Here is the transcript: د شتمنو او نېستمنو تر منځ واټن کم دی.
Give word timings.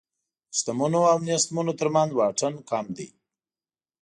د 0.51 0.51
شتمنو 0.57 1.01
او 1.11 1.17
نېستمنو 1.27 1.73
تر 1.79 1.87
منځ 1.95 2.09
واټن 2.17 2.53
کم 2.69 2.85
دی. 2.97 3.07